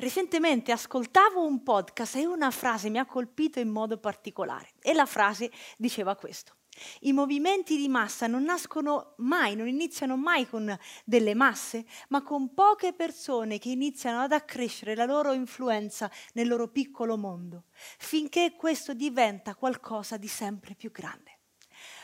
[0.00, 5.06] Recentemente ascoltavo un podcast e una frase mi ha colpito in modo particolare e la
[5.06, 6.54] frase diceva questo.
[7.00, 10.72] I movimenti di massa non nascono mai, non iniziano mai con
[11.04, 16.68] delle masse, ma con poche persone che iniziano ad accrescere la loro influenza nel loro
[16.68, 17.64] piccolo mondo,
[17.98, 21.38] finché questo diventa qualcosa di sempre più grande.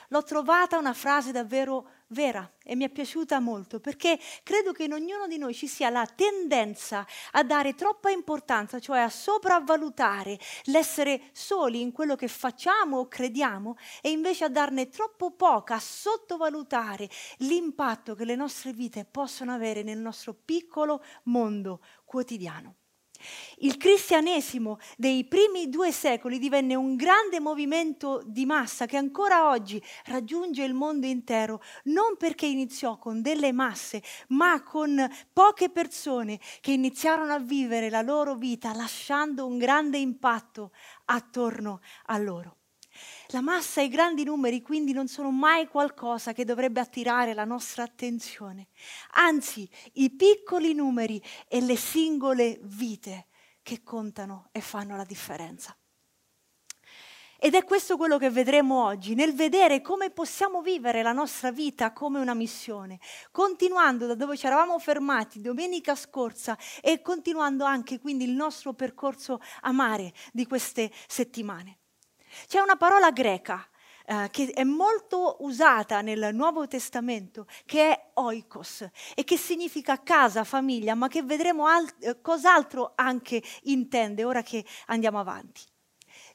[0.09, 4.95] L'ho trovata una frase davvero vera e mi è piaciuta molto perché credo che in
[4.95, 11.29] ognuno di noi ci sia la tendenza a dare troppa importanza, cioè a sopravvalutare l'essere
[11.33, 17.11] soli in quello che facciamo o crediamo e invece a darne troppo poca, a sottovalutare
[17.39, 22.77] l'impatto che le nostre vite possono avere nel nostro piccolo mondo quotidiano.
[23.59, 29.83] Il cristianesimo dei primi due secoli divenne un grande movimento di massa che ancora oggi
[30.07, 36.73] raggiunge il mondo intero, non perché iniziò con delle masse, ma con poche persone che
[36.73, 40.73] iniziarono a vivere la loro vita lasciando un grande impatto
[41.07, 42.57] attorno a loro.
[43.29, 47.45] La massa e i grandi numeri quindi non sono mai qualcosa che dovrebbe attirare la
[47.45, 48.69] nostra attenzione,
[49.15, 53.27] anzi i piccoli numeri e le singole vite
[53.63, 55.77] che contano e fanno la differenza.
[57.45, 61.93] Ed è questo quello che vedremo oggi, nel vedere come possiamo vivere la nostra vita
[61.93, 62.99] come una missione,
[63.31, 69.41] continuando da dove ci eravamo fermati domenica scorsa e continuando anche quindi il nostro percorso
[69.61, 71.81] a mare di queste settimane.
[72.47, 73.69] C'è una parola greca
[74.07, 80.45] eh, che è molto usata nel Nuovo Testamento, che è oikos e che significa casa,
[80.45, 85.63] famiglia, ma che vedremo al- eh, cos'altro anche intende ora che andiamo avanti.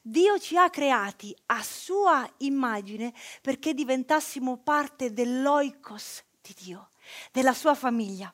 [0.02, 6.92] Dio ci ha creati a sua immagine perché diventassimo parte dell'oikos di Dio,
[7.32, 8.34] della sua famiglia.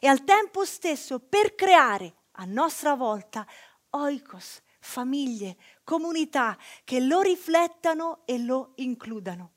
[0.00, 3.46] E al tempo stesso per creare a nostra volta
[3.90, 9.52] oikos, famiglie, comunità che lo riflettano e lo includano.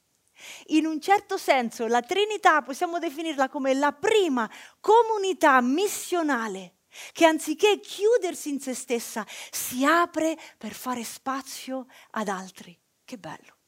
[0.68, 4.50] In un certo senso la Trinità possiamo definirla come la prima
[4.80, 6.76] comunità missionale
[7.12, 12.78] che anziché chiudersi in se stessa si apre per fare spazio ad altri.
[13.03, 13.59] Che bello.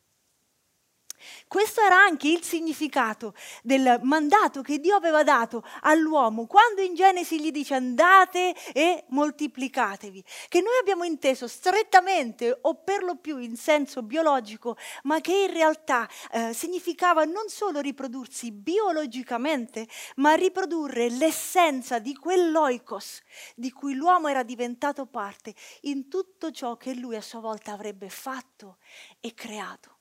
[1.47, 3.33] Questo era anche il significato
[3.63, 10.23] del mandato che Dio aveva dato all'uomo quando in Genesi gli dice andate e moltiplicatevi,
[10.47, 15.53] che noi abbiamo inteso strettamente o per lo più in senso biologico, ma che in
[15.53, 23.21] realtà eh, significava non solo riprodursi biologicamente, ma riprodurre l'essenza di quell'oikos
[23.55, 28.09] di cui l'uomo era diventato parte in tutto ciò che lui a sua volta avrebbe
[28.09, 28.77] fatto
[29.19, 30.00] e creato.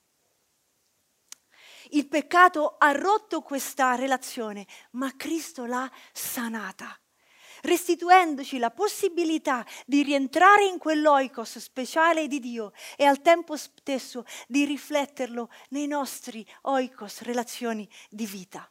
[1.92, 6.96] Il peccato ha rotto questa relazione, ma Cristo l'ha sanata,
[7.62, 14.64] restituendoci la possibilità di rientrare in quell'oikos speciale di Dio e al tempo stesso di
[14.64, 18.70] rifletterlo nei nostri oikos, relazioni di vita.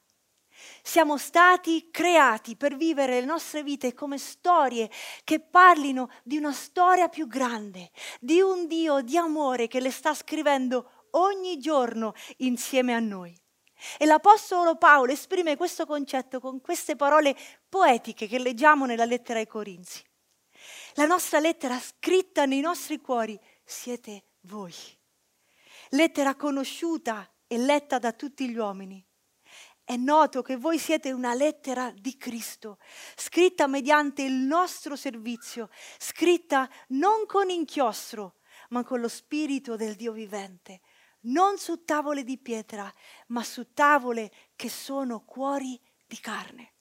[0.82, 4.90] Siamo stati creati per vivere le nostre vite come storie
[5.24, 10.14] che parlino di una storia più grande, di un Dio di amore che le sta
[10.14, 13.38] scrivendo ogni giorno insieme a noi.
[13.98, 17.36] E l'Apostolo Paolo esprime questo concetto con queste parole
[17.70, 20.04] poetiche che leggiamo nella lettera ai Corinzi.
[20.96, 24.74] La nostra lettera scritta nei nostri cuori siete voi.
[25.90, 29.04] Lettera conosciuta e letta da tutti gli uomini.
[29.84, 32.78] È noto che voi siete una lettera di Cristo,
[33.16, 38.36] scritta mediante il nostro servizio, scritta non con inchiostro,
[38.70, 40.82] ma con lo spirito del Dio vivente
[41.22, 42.92] non su tavole di pietra,
[43.28, 46.74] ma su tavole che sono cuori di carne.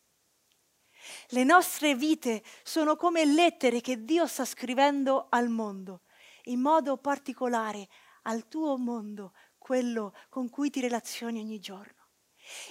[1.28, 6.02] Le nostre vite sono come lettere che Dio sta scrivendo al mondo,
[6.44, 7.88] in modo particolare
[8.22, 11.96] al tuo mondo, quello con cui ti relazioni ogni giorno.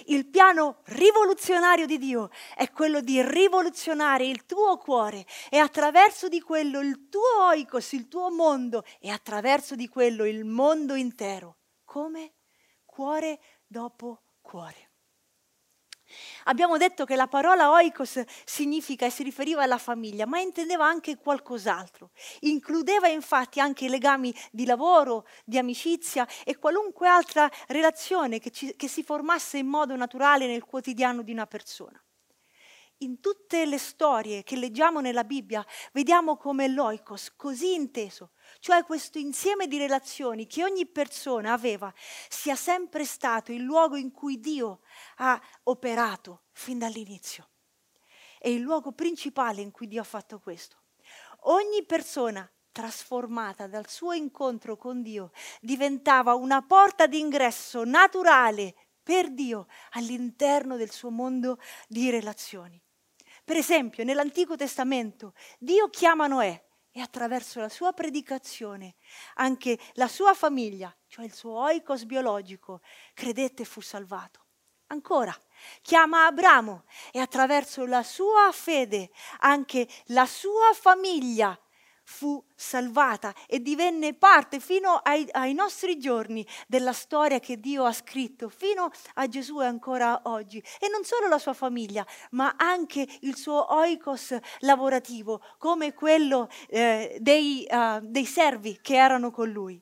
[0.06, 6.40] Il piano rivoluzionario di Dio è quello di rivoluzionare il tuo cuore e attraverso di
[6.40, 11.57] quello il tuo oikos, il tuo mondo e attraverso di quello il mondo intero
[11.88, 12.34] come
[12.84, 14.90] cuore dopo cuore.
[16.44, 21.16] Abbiamo detto che la parola oikos significa e si riferiva alla famiglia, ma intendeva anche
[21.16, 22.10] qualcos'altro.
[22.40, 28.76] Includeva infatti anche i legami di lavoro, di amicizia e qualunque altra relazione che, ci,
[28.76, 32.02] che si formasse in modo naturale nel quotidiano di una persona
[32.98, 39.18] in tutte le storie che leggiamo nella Bibbia vediamo come l'oikos, così inteso, cioè questo
[39.18, 41.92] insieme di relazioni che ogni persona aveva,
[42.28, 44.80] sia sempre stato il luogo in cui Dio
[45.16, 47.48] ha operato fin dall'inizio.
[48.38, 50.76] È il luogo principale in cui Dio ha fatto questo.
[51.42, 59.66] ogni persona trasformata dal suo incontro con Dio diventava una porta d'ingresso naturale per Dio
[59.92, 61.58] all'interno del suo mondo
[61.88, 62.80] di relazioni.
[63.48, 68.96] Per esempio, nell'Antico Testamento Dio chiama Noè e attraverso la sua predicazione
[69.36, 72.82] anche la sua famiglia, cioè il suo oikos biologico,
[73.14, 74.44] credette e fu salvato.
[74.88, 75.34] Ancora,
[75.80, 79.08] chiama Abramo e attraverso la sua fede
[79.38, 81.58] anche la sua famiglia
[82.10, 87.92] fu salvata e divenne parte fino ai, ai, nostri giorni della storia che Dio ha
[87.92, 90.58] scritto, fino a Gesù ancora oggi.
[90.80, 97.18] E non solo la sua famiglia, ma anche il suo oikos lavorativo, come quello eh,
[97.20, 99.80] dei, uh, dei servi che erano con lui.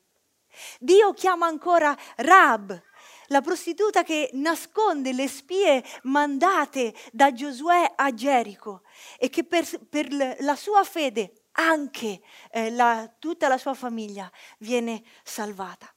[0.80, 2.82] Dio chiama ancora Rab,
[3.28, 8.82] la prostituta che nasconde le spie mandate da Giosuè a Gerico
[9.16, 10.08] e che per, per
[10.40, 12.20] la sua fede anche
[12.50, 15.90] eh, la, tutta la sua famiglia viene salvata.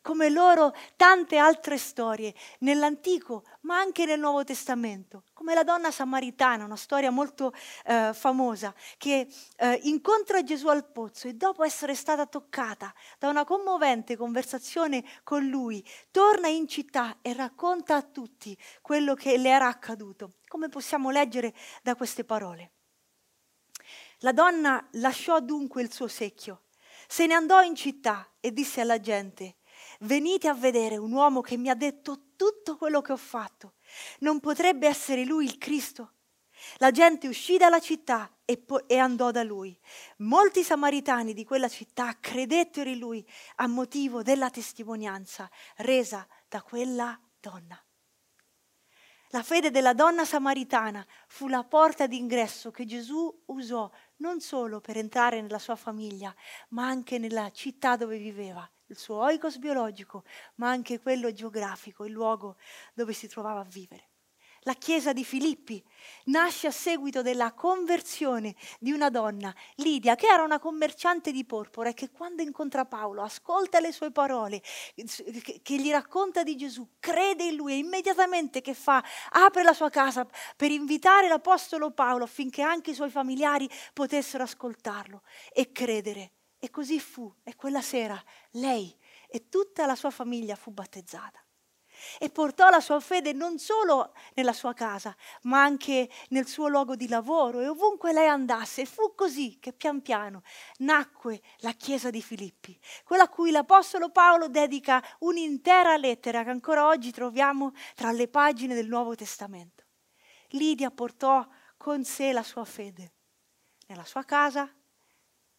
[0.00, 6.64] Come loro tante altre storie nell'Antico, ma anche nel Nuovo Testamento, come la donna samaritana,
[6.64, 7.52] una storia molto
[7.84, 9.26] eh, famosa, che
[9.56, 15.44] eh, incontra Gesù al pozzo e dopo essere stata toccata da una commovente conversazione con
[15.44, 20.34] lui, torna in città e racconta a tutti quello che le era accaduto.
[20.46, 21.52] Come possiamo leggere
[21.82, 22.75] da queste parole?
[24.20, 26.62] La donna lasciò dunque il suo secchio,
[27.06, 29.56] se ne andò in città e disse alla gente,
[30.00, 33.74] venite a vedere un uomo che mi ha detto tutto quello che ho fatto.
[34.20, 36.12] Non potrebbe essere lui il Cristo?
[36.78, 39.78] La gente uscì dalla città e, po- e, andò da lui.
[40.18, 47.20] Molti samaritani di quella città credettero in lui a motivo della testimonianza resa da quella
[47.38, 47.85] donna.
[49.36, 53.90] La fede della donna samaritana fu la porta d'ingresso che Gesù usò
[54.20, 56.34] non solo per entrare nella sua famiglia,
[56.70, 60.24] ma anche nella città dove viveva, il suo oikos biologico,
[60.54, 62.56] ma anche quello geografico, il luogo
[62.94, 64.08] dove si trovava a vivere.
[64.66, 65.80] La chiesa di Filippi
[66.24, 71.90] nasce a seguito della conversione di una donna, Lidia, che era una commerciante di porpora
[71.90, 74.60] e che quando incontra Paolo ascolta le sue parole,
[75.62, 79.00] che gli racconta di Gesù, crede in lui e immediatamente che fa?
[79.30, 80.26] Apre la sua casa
[80.56, 85.22] per invitare l'Apostolo Paolo affinché anche i suoi familiari potessero ascoltarlo
[85.52, 86.32] e credere.
[86.58, 87.32] E così fu.
[87.44, 88.20] E quella sera
[88.52, 88.92] lei
[89.28, 91.45] e tutta la sua famiglia fu battezzata
[92.18, 96.96] e portò la sua fede non solo nella sua casa, ma anche nel suo luogo
[96.96, 98.82] di lavoro e ovunque lei andasse.
[98.82, 100.42] E fu così che pian piano
[100.78, 106.86] nacque la chiesa di Filippi, quella a cui l'Apostolo Paolo dedica un'intera lettera che ancora
[106.86, 109.84] oggi troviamo tra le pagine del Nuovo Testamento.
[110.50, 111.46] Lidia portò
[111.76, 113.12] con sé la sua fede
[113.86, 114.68] nella sua casa,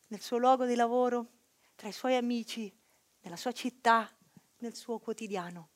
[0.08, 1.32] nel suo luogo di lavoro,
[1.76, 2.74] tra i suoi amici,
[3.22, 4.10] nella sua città,
[4.60, 5.70] nel suo quotidiano.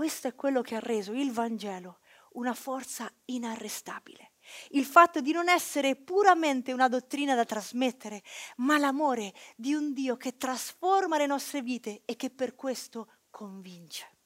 [0.00, 1.98] Questo è quello che ha reso il Vangelo
[2.30, 4.32] una forza inarrestabile.
[4.70, 8.22] Il fatto di non essere puramente una dottrina da trasmettere,
[8.56, 14.16] ma l'amore di un Dio che trasforma le nostre vite e che per questo convince.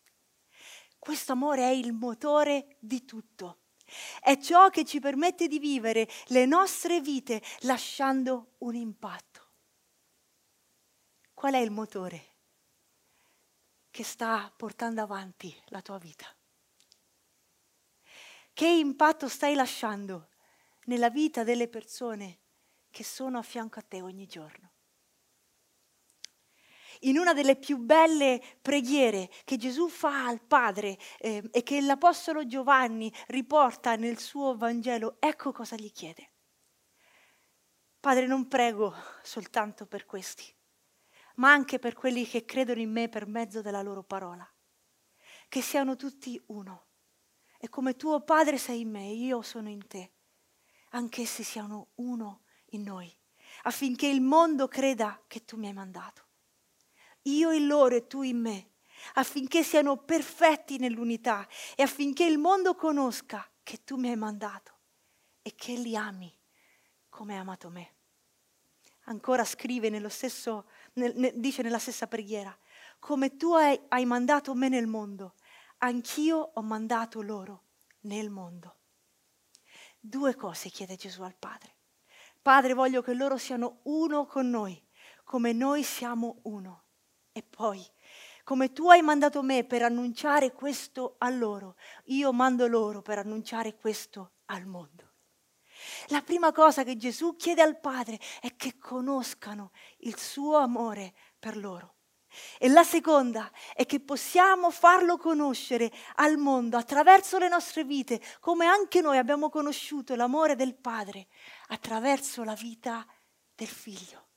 [0.96, 3.62] Questo amore è il motore di tutto.
[4.20, 9.48] È ciò che ci permette di vivere le nostre vite lasciando un impatto.
[11.34, 12.33] Qual è il motore?
[13.94, 16.26] Che sta portando avanti la tua vita?
[18.52, 20.30] Che impatto stai lasciando
[20.86, 22.40] nella vita delle persone
[22.90, 24.72] che sono a fianco a te ogni giorno?
[27.00, 32.46] in una delle più belle preghiere che Gesù fa al Padre eh, e che l'Apostolo
[32.46, 36.30] Giovanni riporta nel suo Vangelo, ecco cosa gli chiede.
[38.00, 40.54] Padre, non prego soltanto per questi,
[41.34, 44.48] ma anche per quelli che credono in me per mezzo della loro parola.
[45.48, 46.86] Che siano tutti uno.
[47.58, 50.12] E come tuo Padre sei in me, io sono in te.
[50.90, 53.12] Anch'essi siano uno in noi,
[53.62, 56.22] affinché il mondo creda che tu mi hai mandato.
[57.22, 58.70] Io in loro e tu in me,
[59.14, 64.72] affinché siano perfetti nell'unità e affinché il mondo conosca che tu mi hai mandato
[65.42, 66.32] e che li ami
[67.08, 67.92] come hai amato me.
[69.04, 72.56] Ancora scrive nello stesso nel, nel, dice nella stessa preghiera,
[72.98, 75.34] come tu hai, hai mandato me nel mondo,
[75.78, 77.64] anch'io ho mandato loro
[78.00, 78.76] nel mondo.
[79.98, 81.76] Due cose chiede Gesù al Padre.
[82.42, 84.82] Padre, voglio che loro siano uno con noi,
[85.24, 86.82] come noi siamo uno.
[87.32, 87.82] E poi,
[88.44, 93.74] come tu hai mandato me per annunciare questo a loro, io mando loro per annunciare
[93.76, 95.03] questo al mondo.
[96.08, 101.56] La prima cosa che Gesù chiede al Padre è che conoscano il suo amore per
[101.56, 101.94] loro.
[102.58, 108.66] E la seconda è che possiamo farlo conoscere al mondo attraverso le nostre vite, come
[108.66, 111.28] anche noi abbiamo conosciuto l'amore del Padre
[111.68, 113.06] attraverso la vita
[113.54, 114.28] del Figlio.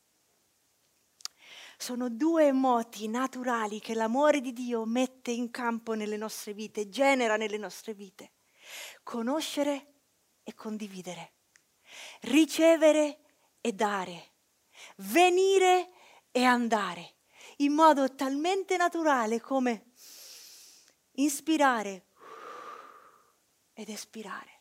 [1.79, 7.35] Sono due moti naturali che l'amore di Dio mette in campo nelle nostre vite, genera
[7.35, 8.33] nelle nostre vite.
[9.03, 9.93] Conoscere
[10.43, 11.33] e condividere,
[12.21, 13.19] ricevere
[13.61, 14.31] e dare,
[14.97, 15.89] venire
[16.31, 17.15] e andare
[17.57, 19.91] in modo talmente naturale come
[21.13, 22.05] inspirare
[23.73, 24.55] ed espirare.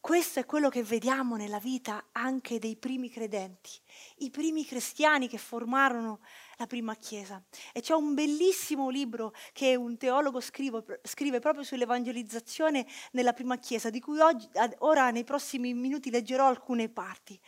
[0.00, 3.70] Questo è quello che vediamo nella vita anche dei primi credenti,
[4.18, 6.20] i primi cristiani che formarono
[6.58, 7.42] la prima chiesa.
[7.72, 13.90] E c'è un bellissimo libro che un teologo scrive, scrive proprio sull'evangelizzazione nella prima chiesa,
[13.90, 14.48] di cui oggi,
[14.78, 17.40] ora nei prossimi minuti leggerò alcune parti.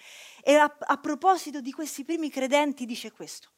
[0.42, 3.50] E a, a proposito di questi primi credenti dice questo.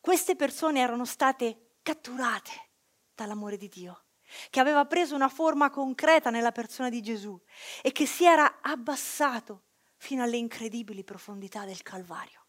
[0.00, 2.68] Queste persone erano state catturate
[3.14, 4.04] dall'amore di Dio
[4.48, 7.38] che aveva preso una forma concreta nella persona di Gesù
[7.82, 9.64] e che si era abbassato
[9.96, 12.39] fino alle incredibili profondità del Calvario.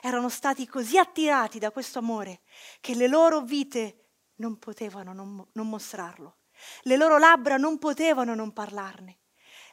[0.00, 2.40] Erano stati così attirati da questo amore
[2.80, 6.38] che le loro vite non potevano non, non mostrarlo,
[6.82, 9.18] le loro labbra non potevano non parlarne.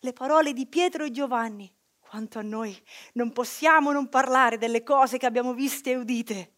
[0.01, 2.77] Le parole di Pietro e Giovanni, quanto a noi,
[3.13, 6.53] non possiamo non parlare delle cose che abbiamo viste e udite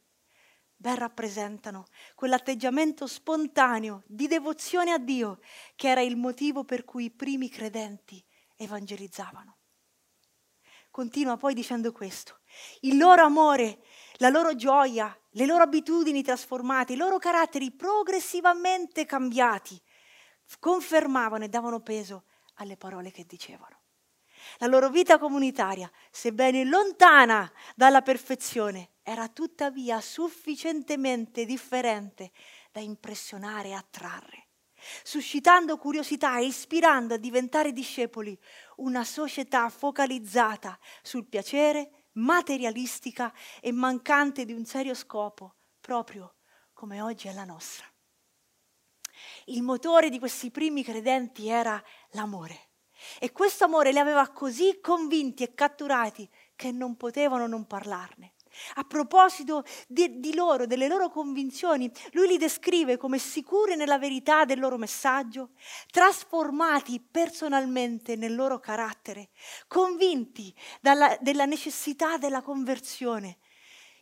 [0.82, 5.40] ben rappresentano quell'atteggiamento spontaneo di devozione a Dio
[5.76, 8.24] che era il motivo per cui i primi credenti
[8.56, 9.58] evangelizzavano.
[10.90, 12.41] Continua poi dicendo questo.
[12.82, 13.80] Il loro amore,
[14.18, 19.82] la loro gioia, le loro abitudini trasformate, i loro caratteri progressivamente cambiati
[20.60, 23.80] confermavano e davano peso alle parole che dicevano.
[24.58, 32.32] La loro vita comunitaria, sebbene lontana dalla perfezione, era tuttavia sufficientemente differente
[32.72, 34.48] da impressionare e attrarre,
[35.04, 38.38] suscitando curiosità e ispirando a diventare discepoli
[38.78, 46.36] una società focalizzata sul piacere, materialistica e mancante di un serio scopo, proprio
[46.74, 47.86] come oggi è la nostra.
[49.46, 52.70] Il motore di questi primi credenti era l'amore.
[53.20, 58.34] E questo amore li aveva così convinti e catturati che non potevano non parlarne.
[58.76, 64.46] A proposito di, di, loro, delle loro convinzioni, lui li descrive come sicuri nella verità
[64.46, 65.52] del loro messaggio,
[65.90, 69.30] trasformati personalmente nel loro carattere,
[69.68, 73.38] convinti dalla, della necessità della conversione.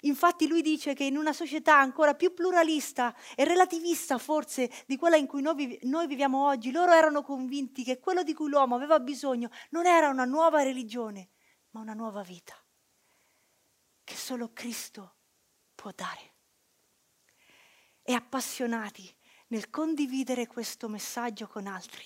[0.03, 5.17] Infatti lui dice che in una società ancora più pluralista e relativista forse di quella
[5.17, 8.99] in cui noi, noi viviamo oggi, loro erano convinti che quello di cui l'uomo aveva
[8.99, 11.31] bisogno non era una nuova religione,
[11.71, 12.55] ma una nuova vita
[14.09, 15.17] che solo Cristo
[15.75, 16.33] può dare.
[18.01, 19.15] E appassionati
[19.49, 22.03] nel condividere questo messaggio con altri.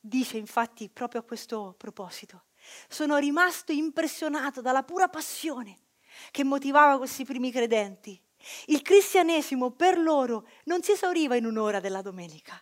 [0.00, 2.46] Dice infatti proprio a questo proposito,
[2.88, 5.88] sono rimasto impressionato dalla pura passione
[6.30, 8.18] che motivava questi primi credenti.
[8.66, 12.58] Il cristianesimo per loro non si esauriva in un'ora della domenica,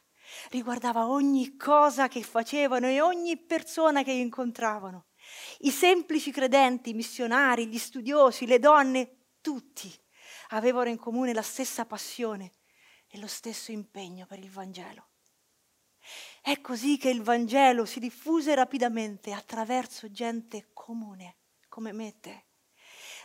[0.50, 5.09] riguardava ogni cosa che facevano e ogni persona che incontravano.
[5.62, 9.92] I semplici credenti, i missionari, gli studiosi, le donne, tutti
[10.48, 12.52] avevano in comune la stessa passione
[13.08, 15.08] e lo stesso impegno per il Vangelo.
[16.40, 21.36] È così che il Vangelo si diffuse rapidamente attraverso gente comune,
[21.68, 22.44] come me e te.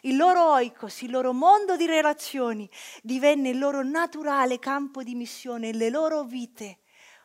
[0.01, 2.69] Il loro oikos, il loro mondo di relazioni
[3.01, 6.79] divenne il loro naturale campo di missione, le loro vite,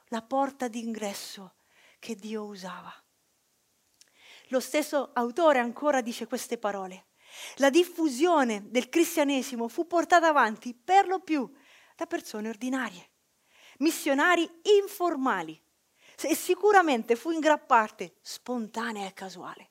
[0.07, 1.57] la porta d'ingresso
[1.99, 2.95] che Dio usava.
[4.51, 7.07] Lo stesso autore ancora dice queste parole.
[7.57, 11.49] La diffusione del cristianesimo fu portata avanti per lo più
[11.97, 13.11] da persone ordinarie,
[13.79, 14.49] missionari
[14.81, 15.61] informali
[16.23, 19.71] e sicuramente fu in gran parte spontanea e casuale.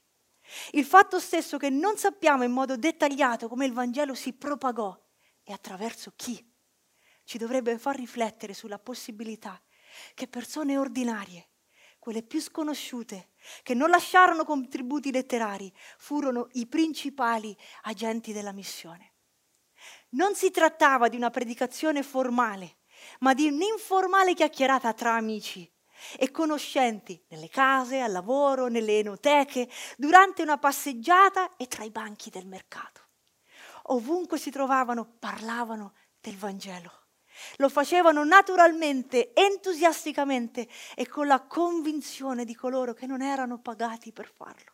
[0.72, 4.98] Il fatto stesso che non sappiamo in modo dettagliato come il Vangelo si propagò
[5.44, 6.44] e attraverso chi
[7.26, 9.62] ci dovrebbe far riflettere sulla possibilità
[10.14, 11.49] che persone ordinarie
[12.10, 19.14] quelle più sconosciute, che non lasciarono contributi letterari, furono i principali agenti della missione.
[20.14, 22.78] Non si trattava di una predicazione formale,
[23.20, 25.72] ma di un'informale chiacchierata tra amici
[26.18, 32.32] e conoscenti nelle case, al lavoro, nelle enoteche, durante una passeggiata e tra i banchi
[32.32, 33.10] del mercato.
[33.92, 36.99] Ovunque si trovavano parlavano del Vangelo
[37.58, 44.32] Lo facevano naturalmente, entusiasticamente e con la convinzione di coloro che non erano pagati per
[44.32, 44.74] farlo.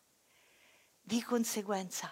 [1.01, 2.11] Di conseguenza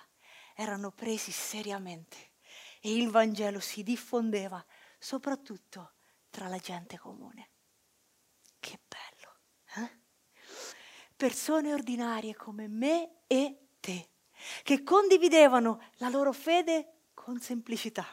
[0.55, 2.31] erano presi seriamente
[2.79, 4.63] e il Vangelo si diffondeva
[4.99, 5.93] soprattutto
[6.29, 7.49] tra la gente comune.
[8.59, 9.85] Che bello!
[9.85, 10.01] Eh?
[11.15, 14.09] Persone ordinarie come me e te,
[14.63, 18.05] che condividevano la loro fede con semplicità.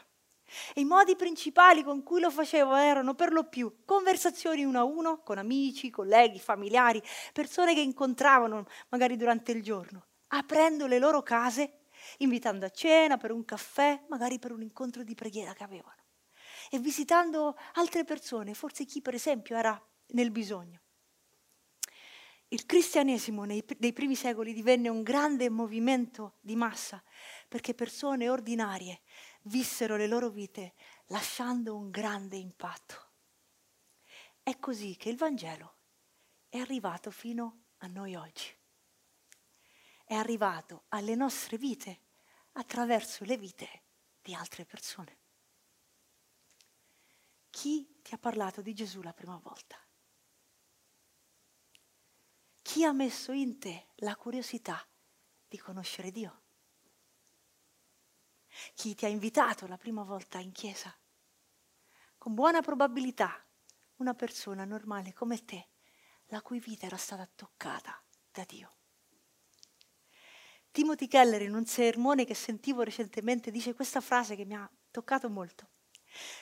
[0.73, 4.83] E I modi principali con cui lo facevo erano per lo più conversazioni uno a
[4.83, 7.01] uno con amici, colleghi, familiari,
[7.33, 11.81] persone che incontravano magari durante il giorno, aprendo le loro case,
[12.17, 16.03] invitando a cena per un caffè, magari per un incontro di preghiera che avevano,
[16.69, 20.81] e visitando altre persone, forse chi per esempio era nel bisogno.
[22.53, 27.01] Il cristianesimo nei, nei primi secoli divenne un grande movimento di massa
[27.47, 28.99] perché persone ordinarie
[29.43, 30.73] vissero le loro vite
[31.07, 33.09] lasciando un grande impatto.
[34.43, 35.75] È così che il Vangelo
[36.49, 38.55] è arrivato fino a noi oggi.
[40.03, 41.99] È arrivato alle nostre vite
[42.53, 43.83] attraverso le vite
[44.21, 45.19] di altre persone.
[47.49, 49.77] Chi ti ha parlato di Gesù la prima volta?
[52.61, 54.85] Chi ha messo in te la curiosità
[55.47, 56.40] di conoscere Dio?
[58.73, 60.95] Chi ti ha invitato la prima volta in chiesa?
[62.17, 63.43] Con buona probabilità
[63.97, 65.69] una persona normale come te,
[66.27, 68.75] la cui vita era stata toccata da Dio.
[70.71, 75.29] Timothy Keller in un sermone che sentivo recentemente dice questa frase che mi ha toccato
[75.29, 75.69] molto.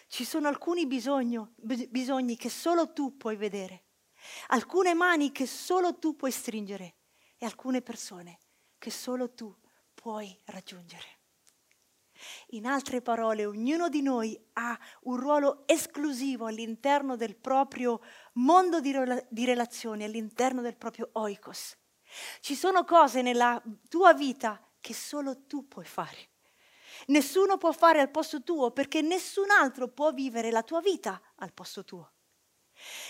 [0.07, 3.85] Ci sono alcuni bisogno, bisogni che solo tu puoi vedere,
[4.47, 6.95] alcune mani che solo tu puoi stringere
[7.37, 8.39] e alcune persone
[8.77, 9.55] che solo tu
[9.93, 11.18] puoi raggiungere.
[12.49, 18.01] In altre parole, ognuno di noi ha un ruolo esclusivo all'interno del proprio
[18.33, 21.77] mondo di, rela- di relazioni, all'interno del proprio oikos.
[22.39, 26.29] Ci sono cose nella tua vita che solo tu puoi fare.
[27.07, 31.53] Nessuno può fare al posto tuo perché nessun altro può vivere la tua vita al
[31.53, 32.13] posto tuo.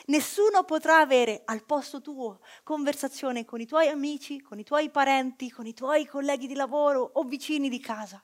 [0.08, 5.52] Nessuno potrà avere al posto tuo conversazione con i tuoi amici, con i tuoi parenti,
[5.52, 8.24] con i tuoi colleghi di lavoro o vicini di casa.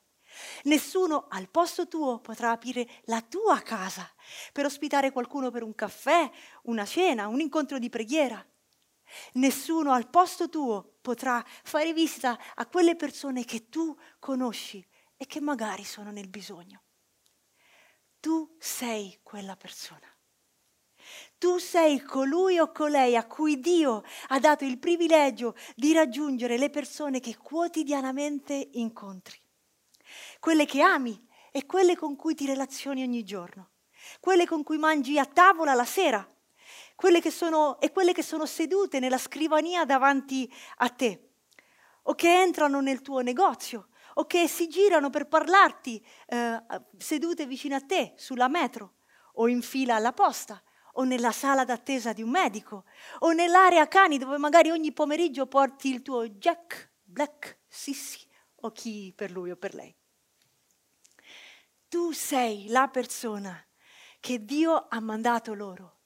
[0.64, 4.10] Nessuno al posto tuo potrà aprire la tua casa
[4.52, 6.30] per ospitare qualcuno per un caffè,
[6.64, 8.46] una cena, un incontro di preghiera.
[9.34, 14.86] Nessuno al posto tuo potrà fare visita a quelle persone che tu conosci
[15.18, 16.82] e che magari sono nel bisogno.
[18.20, 20.08] Tu sei quella persona.
[21.38, 26.72] Tu sei colui o colei a cui Dio ha dato il privilegio di raggiungere le
[26.72, 29.45] persone che quotidianamente incontri
[30.46, 31.20] quelle che ami
[31.52, 33.72] e quelle con cui ti relazioni ogni giorno,
[34.20, 36.24] quelle con cui mangi a tavola la sera,
[36.94, 41.32] quelle che sono, e quelle che sono sedute nella scrivania davanti a te,
[42.04, 46.64] o che entrano nel tuo negozio, o che si girano per parlarti eh,
[46.96, 48.98] sedute vicino a te sulla metro,
[49.38, 50.62] o in fila alla posta,
[50.94, 52.84] o nella sala d'attesa di un medico,
[53.22, 58.20] o nell'area cani dove magari ogni pomeriggio porti il tuo Jack, Black, Sissy,
[58.58, 59.96] o chi per lui o per lei.
[61.96, 63.58] Tu sei la persona
[64.20, 66.00] che Dio ha mandato loro.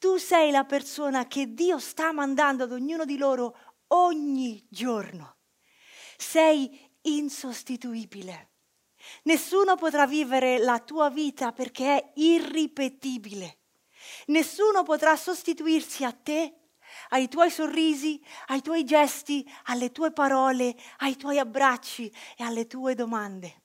[0.00, 3.56] Tu sei la persona che Dio sta mandando ad ognuno di loro
[3.92, 5.36] ogni giorno.
[6.16, 8.54] Sei insostituibile.
[9.22, 13.58] Nessuno potrà vivere la tua vita perché è irripetibile.
[14.26, 16.70] Nessuno potrà sostituirsi a te,
[17.10, 22.96] ai tuoi sorrisi, ai tuoi gesti, alle tue parole, ai tuoi abbracci e alle tue
[22.96, 23.60] domande.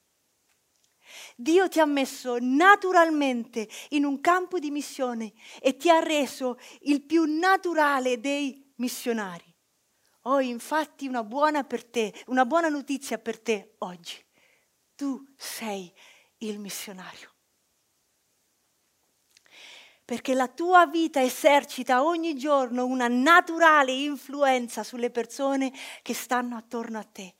[1.41, 7.03] Dio ti ha messo naturalmente in un campo di missione e ti ha reso il
[7.03, 9.51] più naturale dei missionari.
[10.25, 14.23] Ho infatti una buona per te, una buona notizia per te oggi.
[14.95, 15.91] Tu sei
[16.39, 17.29] il missionario.
[20.05, 26.99] Perché la tua vita esercita ogni giorno una naturale influenza sulle persone che stanno attorno
[26.99, 27.35] a te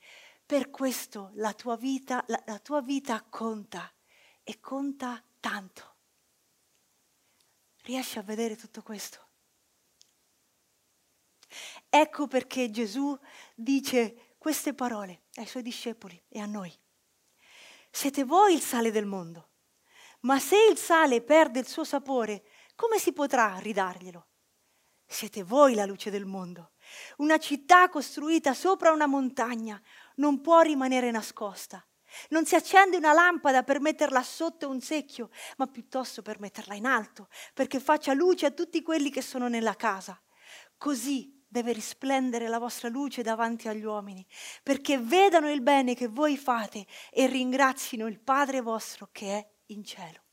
[0.52, 3.90] per questo la tua vita, la, la tua vita conta
[4.44, 5.94] e conta tanto.
[7.84, 9.28] Riesci a vedere tutto questo?
[11.88, 13.18] Ecco perché Gesù
[13.54, 16.70] dice queste parole ai suoi discepoli e a noi.
[17.90, 19.52] Siete voi il sale del mondo,
[20.20, 24.26] ma se il sale perde il suo sapore, come si potrà ridarglielo?
[25.06, 26.72] Siete voi la luce del mondo.
[27.18, 29.80] Una città costruita sopra una montagna
[30.16, 31.84] non può rimanere nascosta.
[32.28, 36.84] Non si accende una lampada per metterla sotto un secchio, ma piuttosto per metterla in
[36.84, 40.20] alto, perché faccia luce a tutti quelli che sono nella casa.
[40.76, 44.26] Così deve risplendere la vostra luce davanti agli uomini,
[44.62, 49.84] perché vedano il bene che voi fate e ringrazino il Padre vostro che è in
[49.84, 50.24] cielo.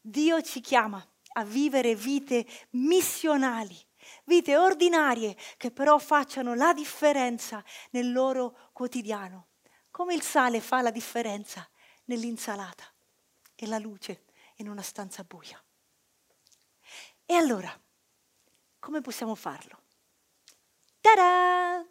[0.00, 3.76] Dio ci chiama a vivere vite missionali,
[4.24, 9.48] vite ordinarie che però facciano la differenza nel loro quotidiano
[9.90, 11.68] come il sale fa la differenza
[12.04, 12.84] nell'insalata
[13.54, 14.24] e la luce
[14.56, 15.62] in una stanza buia.
[17.26, 17.70] E allora,
[18.78, 19.82] come possiamo farlo?
[21.00, 21.84] Ta-da!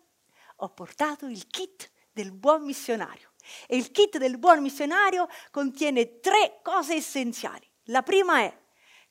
[0.62, 3.34] Ho portato il kit del buon missionario
[3.68, 7.70] e il kit del buon missionario contiene tre cose essenziali.
[7.84, 8.58] La prima è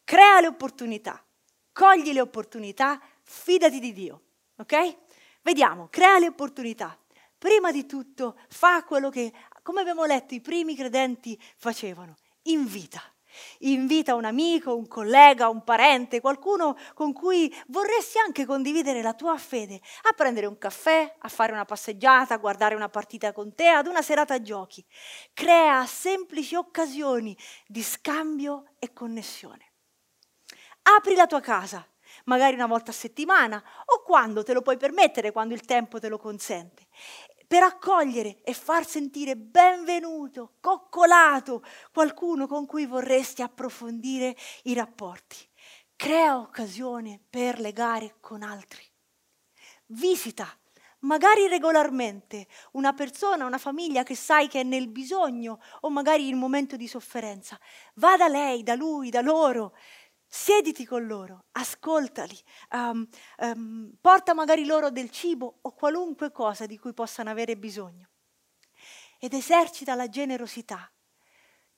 [0.05, 1.25] crea le opportunità,
[1.79, 4.23] cogli le opportunità, fidati di Dio.
[4.57, 4.97] Ok?
[5.43, 6.99] Vediamo, crea le opportunità
[7.39, 13.01] prima di tutto fa quello che, come abbiamo letto, i primi credenti facevano, invita.
[13.59, 19.39] Invita un amico, un collega, un parente, qualcuno con cui vorresti anche condividere la tua
[19.39, 23.69] fede, a prendere un caffè, a fare una passeggiata, a guardare una partita con te,
[23.69, 24.85] ad una serata a giochi.
[25.33, 27.37] Crea semplici occasioni
[27.69, 29.68] di scambio e connessione.
[30.97, 31.87] Apri la tua casa,
[32.25, 36.09] magari una volta a settimana o quando te lo puoi permettere, quando il tempo te
[36.09, 36.87] lo consente
[37.49, 45.37] per accogliere e far sentire benvenuto, coccolato qualcuno con cui vorresti approfondire i rapporti.
[45.97, 48.83] Crea occasione per legare con altri.
[49.87, 50.47] Visita,
[51.01, 56.37] magari regolarmente, una persona, una famiglia che sai che è nel bisogno o magari in
[56.37, 57.59] momento di sofferenza.
[57.95, 59.75] Va da lei, da lui, da loro
[60.31, 62.39] Siediti con loro, ascoltali,
[62.73, 68.11] um, um, porta magari loro del cibo o qualunque cosa di cui possano avere bisogno.
[69.19, 70.93] Ed esercita la generosità,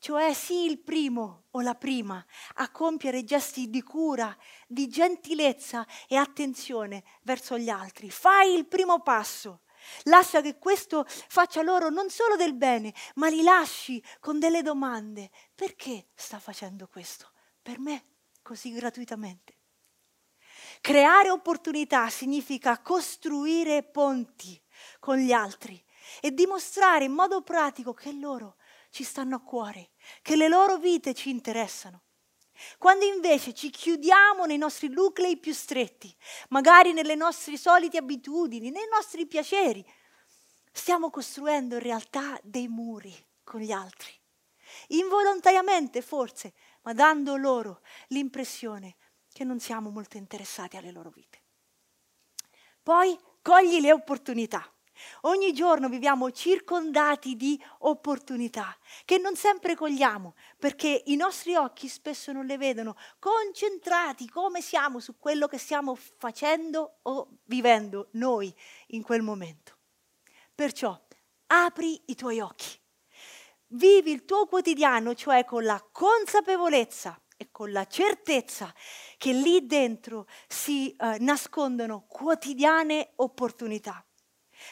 [0.00, 4.36] cioè sii il primo o la prima a compiere gesti di cura,
[4.66, 8.10] di gentilezza e attenzione verso gli altri.
[8.10, 9.60] Fai il primo passo.
[10.04, 15.30] Lascia che questo faccia loro non solo del bene, ma li lasci con delle domande.
[15.54, 17.30] Perché sta facendo questo?
[17.62, 18.09] Per me
[18.42, 19.58] così gratuitamente.
[20.80, 24.60] Creare opportunità significa costruire ponti
[24.98, 25.82] con gli altri
[26.20, 28.56] e dimostrare in modo pratico che loro
[28.90, 29.90] ci stanno a cuore,
[30.22, 32.04] che le loro vite ci interessano.
[32.78, 36.14] Quando invece ci chiudiamo nei nostri nuclei più stretti,
[36.48, 39.84] magari nelle nostre solite abitudini, nei nostri piaceri,
[40.72, 44.12] stiamo costruendo in realtà dei muri con gli altri.
[44.88, 48.96] Involontariamente forse, ma dando loro l'impressione
[49.32, 51.42] che non siamo molto interessati alle loro vite.
[52.82, 54.70] Poi cogli le opportunità.
[55.22, 62.32] Ogni giorno viviamo circondati di opportunità che non sempre cogliamo perché i nostri occhi spesso
[62.32, 68.54] non le vedono, concentrati come siamo su quello che stiamo facendo o vivendo noi
[68.88, 69.78] in quel momento.
[70.54, 70.98] Perciò
[71.46, 72.69] apri i tuoi occhi
[73.72, 78.74] Vivi il tuo quotidiano, cioè con la consapevolezza e con la certezza
[79.16, 84.04] che lì dentro si eh, nascondono quotidiane opportunità.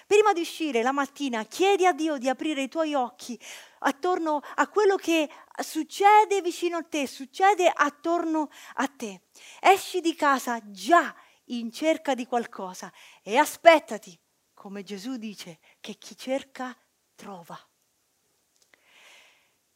[0.05, 3.41] Prima di uscire la mattina chiedi a Dio di aprire i tuoi occhi
[3.81, 5.31] attorno a quello che
[5.63, 9.23] succede vicino a te, succede attorno a te.
[9.61, 11.15] Esci di casa già
[11.47, 14.19] in cerca di qualcosa e aspettati,
[14.53, 16.77] come Gesù dice, che chi cerca
[17.15, 17.57] trova.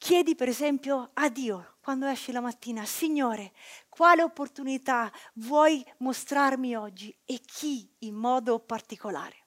[0.02, 3.52] Chiedi per esempio a Dio quando esci la mattina, Signore,
[3.88, 9.46] quale opportunità vuoi mostrarmi oggi e chi in modo particolare?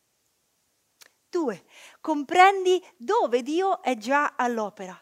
[1.29, 1.65] Due,
[1.99, 4.97] comprendi dove Dio è già all'opera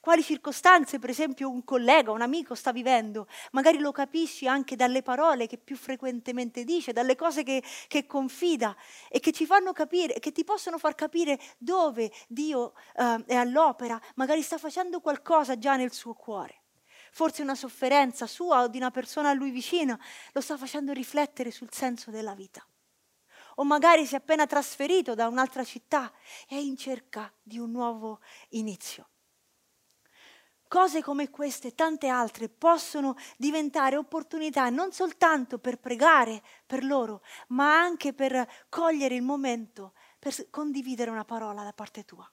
[0.00, 3.26] quali circostanze, per esempio, un collega, un amico sta vivendo.
[3.52, 8.76] Magari lo capisci anche dalle parole che più frequentemente dice, dalle cose che, che confida
[9.08, 14.00] e che ci fanno capire, che ti possono far capire dove Dio uh, è all'opera.
[14.14, 16.62] Magari sta facendo qualcosa già nel suo cuore.
[17.12, 19.98] Forse una sofferenza sua o di una persona a lui vicina
[20.32, 22.66] lo sta facendo riflettere sul senso della vita
[23.56, 26.12] o magari si è appena trasferito da un'altra città
[26.48, 28.20] e è in cerca di un nuovo
[28.50, 29.08] inizio.
[30.76, 37.22] Cose come queste e tante altre possono diventare opportunità non soltanto per pregare per loro,
[37.48, 42.30] ma anche per cogliere il momento per condividere una parola da parte tua.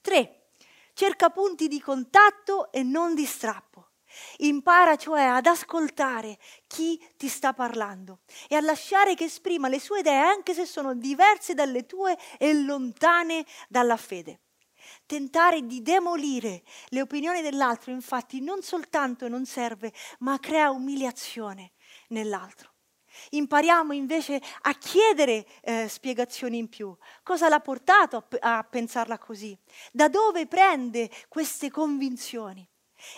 [0.00, 0.48] 3.
[0.94, 3.90] Cerca punti di contatto e non di strappo.
[4.38, 10.00] Impara cioè ad ascoltare chi ti sta parlando e a lasciare che esprima le sue
[10.00, 14.40] idee anche se sono diverse dalle tue e lontane dalla fede.
[15.10, 21.72] Tentare di demolire le opinioni dell'altro, infatti, non soltanto non serve, ma crea umiliazione
[22.10, 22.74] nell'altro.
[23.30, 26.96] Impariamo invece a chiedere eh, spiegazioni in più.
[27.24, 29.58] Cosa l'ha portato a, a pensarla così?
[29.90, 32.64] Da dove prende queste convinzioni?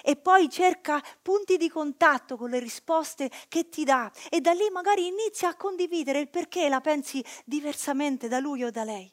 [0.03, 4.71] E poi cerca punti di contatto con le risposte che ti dà e da lì
[4.71, 9.13] magari inizia a condividere il perché la pensi diversamente da lui o da lei.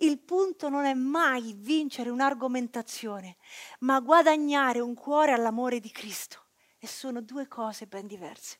[0.00, 3.36] Il punto non è mai vincere un'argomentazione,
[3.80, 6.44] ma guadagnare un cuore all'amore di Cristo.
[6.78, 8.58] E sono due cose ben diverse.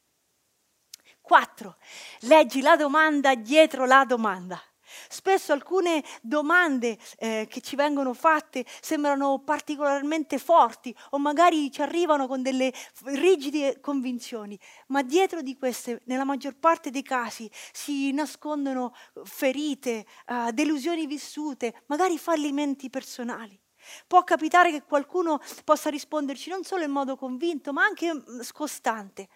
[1.21, 1.77] 4.
[2.23, 4.61] Leggi la domanda dietro la domanda.
[5.09, 12.27] Spesso alcune domande eh, che ci vengono fatte sembrano particolarmente forti o magari ci arrivano
[12.27, 12.73] con delle
[13.05, 14.59] rigide convinzioni,
[14.89, 21.83] ma dietro di queste, nella maggior parte dei casi, si nascondono ferite, eh, delusioni vissute,
[21.87, 23.59] magari fallimenti personali.
[24.07, 29.29] Può capitare che qualcuno possa risponderci non solo in modo convinto, ma anche mm, scostante.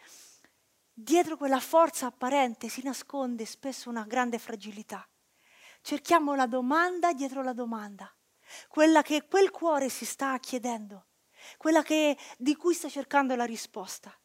[0.93, 5.07] Dietro quella forza apparente si nasconde spesso una grande fragilità.
[5.83, 8.11] Cerchiamo la domanda dietro la domanda,
[8.69, 11.07] quella che quel cuore si sta chiedendo,
[11.59, 14.17] quella che, di cui sta cercando la risposta.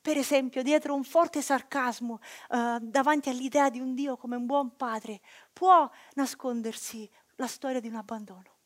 [0.00, 2.18] Per esempio, dietro un forte sarcasmo
[2.50, 5.20] eh, davanti all'idea di un Dio come un buon padre,
[5.52, 8.56] può nascondersi la storia di un abbandono.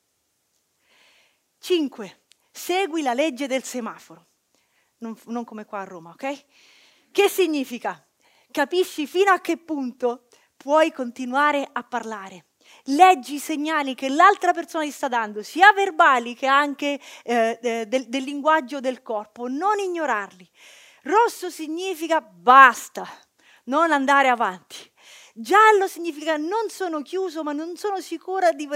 [1.58, 2.22] 5.
[2.50, 4.28] Segui la legge del semaforo.
[4.98, 6.44] Non, non come qua a Roma, ok?
[7.10, 8.02] Che significa?
[8.50, 10.25] Capisci fino a che punto
[10.66, 12.46] puoi continuare a parlare.
[12.86, 18.08] Leggi i segnali che l'altra persona ti sta dando, sia verbali che anche eh, del,
[18.08, 20.50] del linguaggio del corpo, non ignorarli.
[21.04, 23.06] Rosso significa basta,
[23.66, 24.90] non andare avanti.
[25.34, 28.68] Giallo significa non sono chiuso, ma non sono sicura di,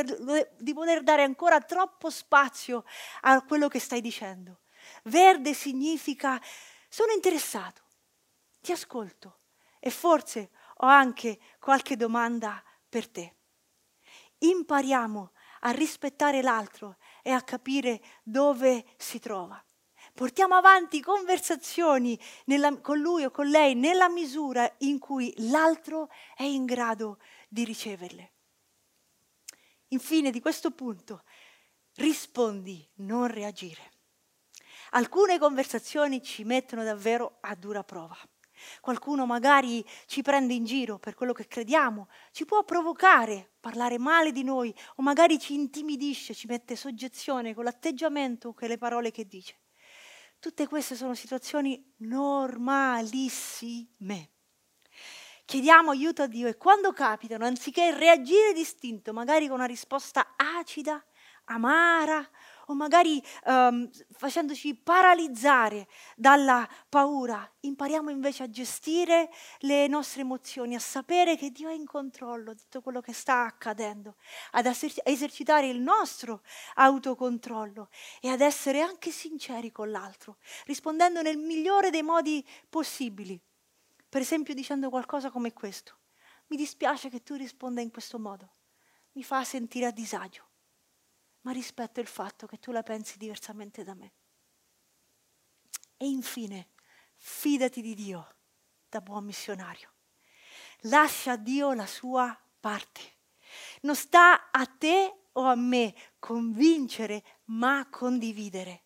[0.58, 2.84] di, poter dare ancora troppo spazio
[3.22, 4.60] a quello che stai dicendo.
[5.02, 6.40] Verde significa
[6.88, 7.82] sono interessato,
[8.60, 9.38] ti ascolto
[9.80, 10.50] e forse
[10.82, 13.34] ho anche qualche domanda per te.
[14.38, 19.62] Impariamo a rispettare l'altro e a capire dove si trova.
[20.14, 26.42] Portiamo avanti conversazioni nella, con lui o con lei nella misura in cui l'altro è
[26.42, 28.32] in grado di riceverle.
[29.88, 31.24] Infine, di questo punto,
[31.96, 33.90] rispondi, non reagire.
[34.90, 38.16] Alcune conversazioni ci mettono davvero a dura prova.
[38.80, 44.32] Qualcuno magari ci prende in giro per quello che crediamo, ci può provocare, parlare male
[44.32, 49.26] di noi o magari ci intimidisce, ci mette soggezione con l'atteggiamento con le parole che
[49.26, 49.58] dice.
[50.38, 54.30] Tutte queste sono situazioni normalissime.
[55.44, 61.04] Chiediamo aiuto a Dio e quando capitano, anziché reagire distinto, magari con una risposta acida,
[61.46, 62.26] amara
[62.70, 69.28] o magari um, facendoci paralizzare dalla paura, impariamo invece a gestire
[69.60, 73.44] le nostre emozioni, a sapere che Dio è in controllo di tutto quello che sta
[73.44, 74.16] accadendo,
[74.52, 76.42] ad esercitare il nostro
[76.74, 77.88] autocontrollo
[78.20, 83.38] e ad essere anche sinceri con l'altro, rispondendo nel migliore dei modi possibili.
[84.08, 85.98] Per esempio dicendo qualcosa come questo.
[86.48, 88.48] Mi dispiace che tu risponda in questo modo.
[89.12, 90.49] Mi fa sentire a disagio
[91.42, 94.12] ma rispetto il fatto che tu la pensi diversamente da me.
[95.96, 96.68] E infine,
[97.16, 98.34] fidati di Dio
[98.88, 99.92] da buon missionario.
[100.84, 103.00] Lascia a Dio la sua parte.
[103.82, 108.84] Non sta a te o a me convincere, ma condividere.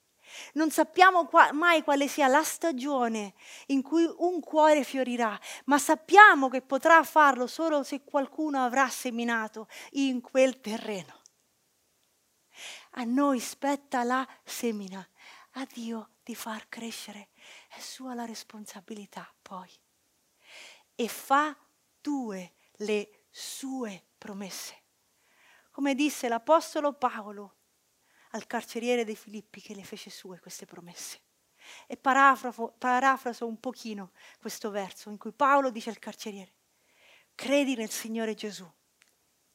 [0.55, 3.35] Non sappiamo qua, mai quale sia la stagione
[3.67, 9.69] in cui un cuore fiorirà, ma sappiamo che potrà farlo solo se qualcuno avrà seminato
[9.93, 11.23] in quel terreno.
[12.97, 15.05] A noi spetta la semina,
[15.53, 17.31] a Dio di far crescere.
[17.69, 19.69] È sua la responsabilità poi.
[20.95, 21.57] E fa
[22.01, 24.83] tue le sue promesse.
[25.73, 27.57] Come disse l'Apostolo Paolo
[28.31, 31.21] al carceriere dei Filippi che le fece sue queste promesse.
[31.89, 36.53] E parafraso, un pochino questo verso in cui Paolo dice al carceriere,
[37.35, 38.71] credi nel Signore Gesù,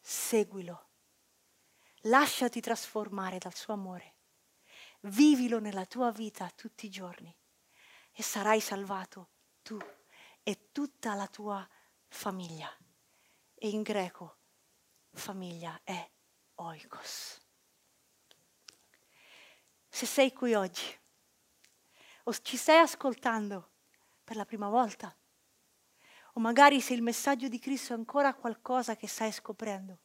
[0.01, 0.88] seguilo
[2.03, 4.15] Lasciati trasformare dal suo amore.
[5.01, 7.35] Vivilo nella tua vita tutti i giorni
[8.13, 9.29] e sarai salvato
[9.61, 9.77] tu
[10.41, 11.67] e tutta la tua
[12.07, 12.73] famiglia.
[13.53, 14.37] E in greco
[15.11, 16.09] famiglia è
[16.55, 17.41] oikos.
[19.89, 20.97] Se sei qui oggi
[22.23, 23.71] o ci stai ascoltando
[24.23, 25.13] per la prima volta,
[26.33, 29.99] o magari se il messaggio di Cristo è ancora qualcosa che stai scoprendo,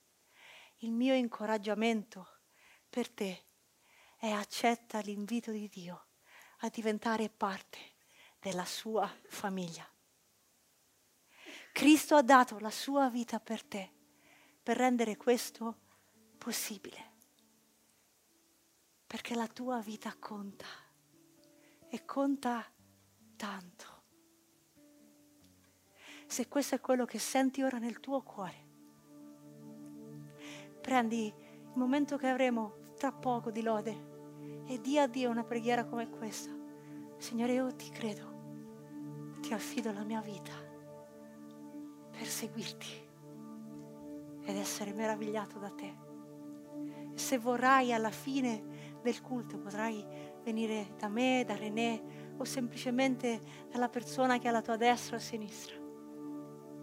[0.78, 2.40] il mio incoraggiamento
[2.88, 3.46] per te
[4.16, 6.06] è accetta l'invito di Dio
[6.58, 7.78] a diventare parte
[8.38, 9.88] della sua famiglia.
[11.72, 13.90] Cristo ha dato la sua vita per te,
[14.62, 15.80] per rendere questo
[16.38, 17.12] possibile.
[19.06, 20.66] Perché la tua vita conta
[21.88, 22.64] e conta
[23.36, 24.02] tanto.
[26.26, 28.63] Se questo è quello che senti ora nel tuo cuore,
[30.84, 34.12] prendi il momento che avremo tra poco di lode
[34.66, 36.50] e di a Dio una preghiera come questa.
[37.16, 40.52] Signore, io ti credo, ti affido la mia vita
[42.10, 43.02] per seguirti
[44.42, 45.96] ed essere meravigliato da te.
[47.14, 50.04] E se vorrai alla fine del culto potrai
[50.42, 55.18] venire da me, da René o semplicemente dalla persona che è alla tua destra o
[55.18, 55.76] sinistra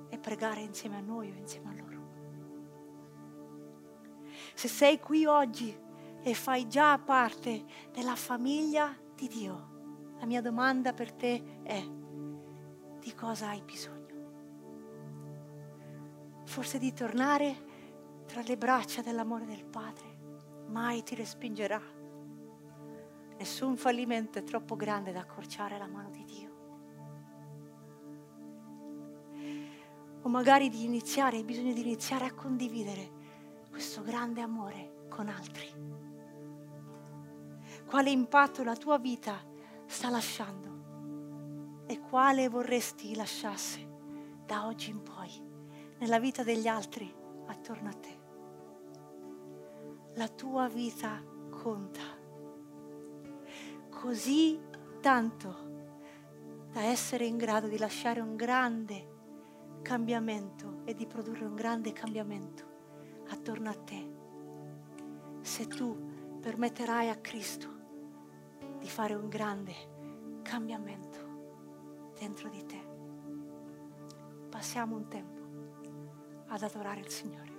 [0.09, 1.90] e pregare insieme a noi o insieme a loro.
[4.62, 5.76] Se sei qui oggi
[6.21, 11.84] e fai già parte della famiglia di Dio, la mia domanda per te è
[13.00, 14.19] di cosa hai bisogno?
[16.45, 20.19] Forse di tornare tra le braccia dell'amore del Padre,
[20.67, 21.82] mai ti respingerà.
[23.39, 26.50] Nessun fallimento è troppo grande da accorciare la mano di Dio.
[30.21, 33.20] O magari di iniziare, hai bisogno di iniziare a condividere
[33.71, 35.73] questo grande amore con altri.
[37.86, 39.41] Quale impatto la tua vita
[39.86, 43.88] sta lasciando e quale vorresti lasciasse
[44.45, 45.49] da oggi in poi
[45.99, 47.12] nella vita degli altri
[47.47, 48.19] attorno a te.
[50.15, 52.01] La tua vita conta.
[53.89, 54.60] Così
[54.99, 55.69] tanto
[56.71, 59.10] da essere in grado di lasciare un grande
[59.81, 62.70] cambiamento e di produrre un grande cambiamento
[63.32, 64.10] attorno a te.
[65.41, 67.70] Se tu permetterai a Cristo
[68.80, 69.74] di fare un grande
[70.41, 72.89] cambiamento dentro di te.
[74.50, 75.39] Passiamo un tempo
[76.48, 77.50] ad adorare il Signore.